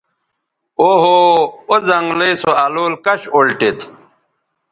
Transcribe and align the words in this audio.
او 0.79 0.89
ہو 1.01 1.15
او 1.69 1.75
زنگلئ 1.87 2.33
سو 2.41 2.51
الول 2.65 2.93
کش 3.05 3.21
اُلٹید 3.35 3.79